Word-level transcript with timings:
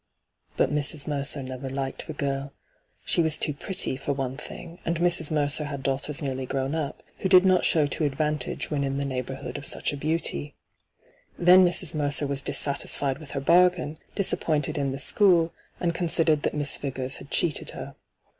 But 0.57 0.73
Mrs. 0.73 1.05
Mercer 1.05 1.43
never 1.43 1.69
liked 1.69 2.07
the 2.07 2.13
girl. 2.13 2.53
She 3.05 3.21
was 3.21 3.37
too 3.37 3.53
pretty, 3.53 3.95
for 3.97 4.13
one 4.13 4.35
thing, 4.35 4.79
and 4.83 4.97
Mrs. 4.99 5.29
Mercer 5.29 5.65
had 5.65 5.83
daughters 5.83 6.23
nearly 6.23 6.47
grown 6.47 6.73
up, 6.73 7.03
who 7.19 7.29
did 7.29 7.45
not 7.45 7.65
show 7.65 7.85
to 7.85 8.03
advantage 8.03 8.71
when 8.71 8.83
in 8.83 8.95
t^e 8.97 9.05
neighbourhood 9.05 9.57
hyGoogIc 9.57 9.57
14 9.57 9.57
ENTRAPPED 9.57 9.57
of 9.59 9.65
such 9.67 9.93
a 9.93 9.97
beauty. 9.97 10.55
Then 11.37 11.63
Mrs. 11.63 11.93
Meroer 11.93 12.27
was 12.27 12.41
dissatisfitid 12.41 13.19
wit^ 13.19 13.31
her 13.33 13.41
bupun, 13.41 13.97
disappointed 14.15 14.79
in 14.79 14.91
the 14.91 14.97
school, 14.97 15.53
and 15.79 15.93
considered 15.93 16.41
that 16.41 16.55
Miss 16.55 16.77
Vigors 16.77 17.17
had 17.17 17.29
cheated 17.29 17.69
her. 17.77 17.95